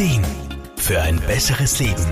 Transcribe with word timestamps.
Ideen 0.00 0.24
für 0.76 1.02
ein 1.02 1.20
besseres 1.26 1.78
Leben. 1.78 2.06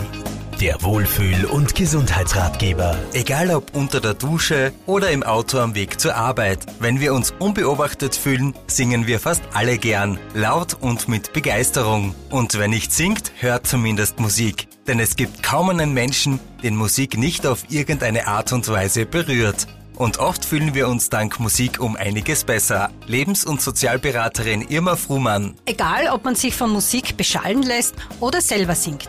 Der 0.60 0.82
Wohlfühl- 0.82 1.46
und 1.46 1.74
Gesundheitsratgeber. 1.74 2.98
Egal 3.14 3.50
ob 3.50 3.74
unter 3.74 4.02
der 4.02 4.12
Dusche 4.12 4.74
oder 4.84 5.10
im 5.10 5.22
Auto 5.22 5.58
am 5.58 5.74
Weg 5.74 5.98
zur 5.98 6.14
Arbeit, 6.14 6.66
wenn 6.80 7.00
wir 7.00 7.14
uns 7.14 7.32
unbeobachtet 7.38 8.14
fühlen, 8.14 8.52
singen 8.66 9.06
wir 9.06 9.18
fast 9.20 9.42
alle 9.54 9.78
gern, 9.78 10.18
laut 10.34 10.76
und 10.78 11.08
mit 11.08 11.32
Begeisterung. 11.32 12.14
Und 12.28 12.58
wer 12.58 12.68
nicht 12.68 12.92
singt, 12.92 13.32
hört 13.38 13.66
zumindest 13.66 14.20
Musik. 14.20 14.68
Denn 14.86 15.00
es 15.00 15.16
gibt 15.16 15.42
kaum 15.42 15.70
einen 15.70 15.94
Menschen, 15.94 16.40
den 16.62 16.76
Musik 16.76 17.16
nicht 17.16 17.46
auf 17.46 17.64
irgendeine 17.70 18.26
Art 18.26 18.52
und 18.52 18.68
Weise 18.68 19.06
berührt. 19.06 19.66
Und 19.98 20.18
oft 20.18 20.44
fühlen 20.44 20.74
wir 20.74 20.86
uns 20.86 21.10
dank 21.10 21.40
Musik 21.40 21.80
um 21.80 21.96
einiges 21.96 22.44
besser. 22.44 22.90
Lebens- 23.08 23.44
und 23.44 23.60
Sozialberaterin 23.60 24.62
Irma 24.62 24.94
Fruhmann. 24.94 25.54
Egal, 25.66 26.08
ob 26.12 26.24
man 26.24 26.36
sich 26.36 26.54
von 26.54 26.70
Musik 26.70 27.16
beschallen 27.16 27.64
lässt 27.64 27.96
oder 28.20 28.40
selber 28.40 28.76
singt. 28.76 29.08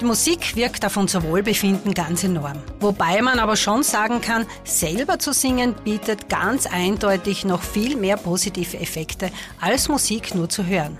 Die 0.00 0.06
Musik 0.06 0.56
wirkt 0.56 0.86
auf 0.86 0.96
unser 0.96 1.22
Wohlbefinden 1.24 1.92
ganz 1.92 2.24
enorm. 2.24 2.56
Wobei 2.80 3.20
man 3.20 3.38
aber 3.38 3.54
schon 3.54 3.82
sagen 3.82 4.22
kann, 4.22 4.46
selber 4.64 5.18
zu 5.18 5.34
singen 5.34 5.74
bietet 5.84 6.30
ganz 6.30 6.64
eindeutig 6.64 7.44
noch 7.44 7.62
viel 7.62 7.96
mehr 7.96 8.16
positive 8.16 8.78
Effekte, 8.78 9.30
als 9.60 9.88
Musik 9.88 10.34
nur 10.34 10.48
zu 10.48 10.64
hören. 10.64 10.96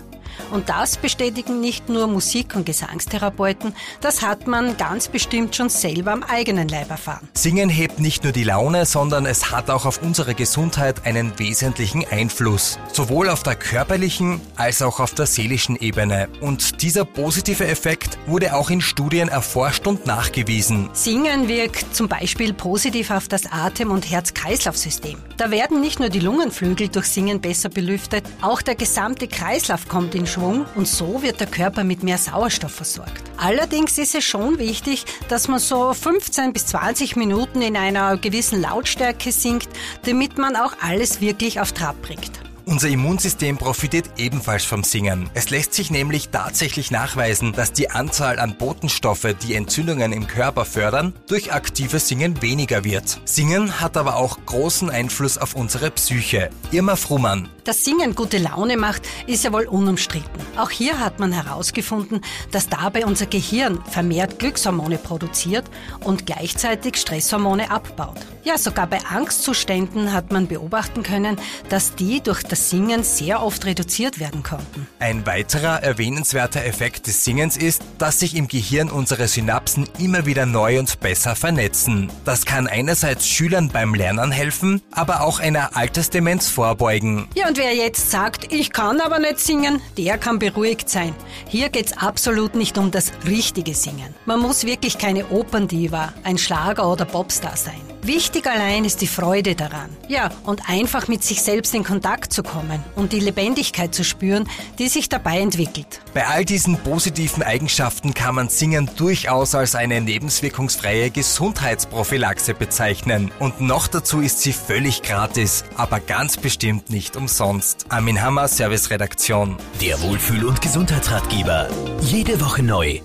Und 0.51 0.69
das 0.69 0.97
bestätigen 0.97 1.59
nicht 1.61 1.89
nur 1.89 2.07
Musik- 2.07 2.55
und 2.55 2.65
Gesangstherapeuten, 2.65 3.73
das 4.01 4.21
hat 4.21 4.47
man 4.47 4.77
ganz 4.77 5.07
bestimmt 5.07 5.55
schon 5.55 5.69
selber 5.69 6.11
am 6.11 6.23
eigenen 6.23 6.67
Leib 6.67 6.89
erfahren. 6.89 7.27
Singen 7.33 7.69
hebt 7.69 7.99
nicht 7.99 8.23
nur 8.23 8.33
die 8.33 8.43
Laune, 8.43 8.85
sondern 8.85 9.25
es 9.25 9.51
hat 9.51 9.69
auch 9.69 9.85
auf 9.85 10.01
unsere 10.01 10.35
Gesundheit 10.35 11.05
einen 11.05 11.37
wesentlichen 11.39 12.05
Einfluss. 12.09 12.79
Sowohl 12.91 13.29
auf 13.29 13.43
der 13.43 13.55
körperlichen 13.55 14.41
als 14.55 14.81
auch 14.81 14.99
auf 14.99 15.13
der 15.13 15.25
seelischen 15.25 15.75
Ebene. 15.75 16.27
Und 16.41 16.81
dieser 16.81 17.05
positive 17.05 17.67
Effekt 17.67 18.17
wurde 18.27 18.55
auch 18.55 18.69
in 18.69 18.81
Studien 18.81 19.29
erforscht 19.29 19.87
und 19.87 20.05
nachgewiesen. 20.05 20.89
Singen 20.93 21.47
wirkt 21.47 21.95
zum 21.95 22.07
Beispiel 22.07 22.53
positiv 22.53 23.11
auf 23.11 23.27
das 23.27 23.51
Atem- 23.51 23.91
und 23.91 24.09
Herz-Kreislauf-System. 24.09 25.17
Da 25.37 25.51
werden 25.51 25.81
nicht 25.81 25.99
nur 25.99 26.09
die 26.09 26.19
Lungenflügel 26.19 26.89
durch 26.89 27.07
Singen 27.07 27.41
besser 27.41 27.69
belüftet, 27.69 28.23
auch 28.41 28.61
der 28.61 28.75
gesamte 28.75 29.27
Kreislauf 29.27 29.87
kommt 29.87 30.15
in 30.15 30.20
Schwung 30.27 30.65
und 30.75 30.87
so 30.87 31.21
wird 31.21 31.39
der 31.39 31.47
Körper 31.47 31.83
mit 31.83 32.03
mehr 32.03 32.17
Sauerstoff 32.17 32.73
versorgt. 32.73 33.23
Allerdings 33.37 33.97
ist 33.97 34.15
es 34.15 34.23
schon 34.23 34.59
wichtig, 34.59 35.05
dass 35.29 35.47
man 35.47 35.59
so 35.59 35.93
15 35.93 36.53
bis 36.53 36.67
20 36.67 37.15
Minuten 37.15 37.61
in 37.61 37.77
einer 37.77 38.17
gewissen 38.17 38.61
Lautstärke 38.61 39.31
singt, 39.31 39.69
damit 40.05 40.37
man 40.37 40.55
auch 40.55 40.73
alles 40.81 41.21
wirklich 41.21 41.59
auf 41.59 41.71
Trab 41.71 42.01
bringt. 42.01 42.40
Unser 42.65 42.89
Immunsystem 42.89 43.57
profitiert 43.57 44.05
ebenfalls 44.17 44.65
vom 44.65 44.83
Singen. 44.83 45.29
Es 45.33 45.49
lässt 45.49 45.73
sich 45.73 45.89
nämlich 45.89 46.29
tatsächlich 46.29 46.91
nachweisen, 46.91 47.53
dass 47.53 47.73
die 47.73 47.89
Anzahl 47.89 48.39
an 48.39 48.55
Botenstoffe, 48.57 49.35
die 49.41 49.55
Entzündungen 49.55 50.13
im 50.13 50.27
Körper 50.27 50.65
fördern, 50.65 51.13
durch 51.27 51.53
aktives 51.53 52.07
Singen 52.07 52.41
weniger 52.41 52.83
wird. 52.83 53.19
Singen 53.25 53.79
hat 53.79 53.97
aber 53.97 54.15
auch 54.15 54.37
großen 54.45 54.89
Einfluss 54.89 55.37
auf 55.37 55.55
unsere 55.55 55.89
Psyche. 55.91 56.49
Irma 56.71 56.95
Frumann. 56.95 57.49
Dass 57.63 57.85
Singen 57.85 58.15
gute 58.15 58.37
Laune 58.39 58.77
macht, 58.77 59.03
ist 59.27 59.43
ja 59.43 59.53
wohl 59.53 59.67
unumstritten. 59.67 60.41
Auch 60.57 60.71
hier 60.71 60.99
hat 60.99 61.19
man 61.19 61.31
herausgefunden, 61.31 62.21
dass 62.51 62.69
dabei 62.69 63.05
unser 63.05 63.27
Gehirn 63.27 63.83
vermehrt 63.85 64.39
Glückshormone 64.39 64.97
produziert 64.97 65.65
und 66.03 66.25
gleichzeitig 66.25 66.97
Stresshormone 66.97 67.69
abbaut. 67.69 68.17
Ja, 68.43 68.57
sogar 68.57 68.87
bei 68.87 68.99
Angstzuständen 69.05 70.11
hat 70.11 70.31
man 70.31 70.47
beobachten 70.47 71.03
können, 71.03 71.37
dass 71.69 71.93
die 71.93 72.21
durch 72.21 72.41
das 72.51 72.69
Singen 72.69 73.03
sehr 73.03 73.41
oft 73.41 73.65
reduziert 73.65 74.19
werden 74.19 74.43
konnten. 74.43 74.87
Ein 74.99 75.25
weiterer 75.25 75.81
erwähnenswerter 75.81 76.65
Effekt 76.65 77.07
des 77.07 77.23
Singens 77.23 77.55
ist, 77.55 77.81
dass 77.97 78.19
sich 78.19 78.35
im 78.35 78.47
Gehirn 78.47 78.89
unsere 78.89 79.27
Synapsen 79.27 79.87
immer 79.99 80.25
wieder 80.25 80.45
neu 80.45 80.79
und 80.79 80.99
besser 80.99 81.35
vernetzen. 81.35 82.11
Das 82.25 82.45
kann 82.45 82.67
einerseits 82.67 83.27
Schülern 83.27 83.69
beim 83.69 83.93
Lernen 83.93 84.31
helfen, 84.31 84.81
aber 84.91 85.21
auch 85.21 85.39
einer 85.39 85.77
Altersdemenz 85.77 86.49
vorbeugen. 86.49 87.27
Ja, 87.35 87.47
und 87.47 87.57
wer 87.57 87.73
jetzt 87.73 88.11
sagt, 88.11 88.51
ich 88.53 88.71
kann 88.71 88.99
aber 88.99 89.19
nicht 89.19 89.39
singen, 89.39 89.81
der 89.97 90.17
kann 90.17 90.39
beruhigt 90.39 90.89
sein. 90.89 91.15
Hier 91.47 91.69
geht's 91.69 91.93
absolut 91.93 92.55
nicht 92.55 92.77
um 92.77 92.91
das 92.91 93.11
richtige 93.25 93.73
Singen. 93.73 94.13
Man 94.25 94.39
muss 94.39 94.65
wirklich 94.65 94.97
keine 94.97 95.27
Operndiva, 95.29 96.13
ein 96.23 96.37
Schlager 96.37 96.89
oder 96.91 97.05
Popstar 97.05 97.55
sein. 97.55 97.90
Wichtig 98.03 98.47
allein 98.47 98.83
ist 98.83 99.01
die 99.01 99.07
Freude 99.07 99.55
daran. 99.55 99.95
Ja, 100.07 100.31
und 100.43 100.67
einfach 100.67 101.07
mit 101.07 101.23
sich 101.23 101.41
selbst 101.43 101.75
in 101.75 101.83
Kontakt 101.83 102.33
zu 102.33 102.41
kommen 102.41 102.83
und 102.95 103.13
die 103.13 103.19
Lebendigkeit 103.19 103.93
zu 103.93 104.03
spüren, 104.03 104.49
die 104.79 104.87
sich 104.87 105.07
dabei 105.07 105.39
entwickelt. 105.39 106.01
Bei 106.13 106.25
all 106.27 106.43
diesen 106.43 106.77
positiven 106.77 107.43
Eigenschaften 107.43 108.15
kann 108.15 108.35
man 108.35 108.49
Singen 108.49 108.89
durchaus 108.95 109.53
als 109.53 109.75
eine 109.75 110.01
nebenwirkungsfreie 110.01 111.11
Gesundheitsprophylaxe 111.11 112.55
bezeichnen. 112.55 113.31
Und 113.37 113.61
noch 113.61 113.87
dazu 113.87 114.19
ist 114.19 114.41
sie 114.41 114.53
völlig 114.53 115.03
gratis, 115.03 115.63
aber 115.75 115.99
ganz 115.99 116.37
bestimmt 116.37 116.89
nicht 116.89 117.15
umsonst. 117.15 117.85
Armin 117.89 118.21
Hammer, 118.21 118.47
Service 118.47 118.89
Redaktion. 118.89 119.57
Der 119.79 120.01
Wohlfühl- 120.01 120.45
und 120.45 120.61
Gesundheitsratgeber. 120.61 121.69
Jede 122.01 122.41
Woche 122.41 122.63
neu 122.63 123.01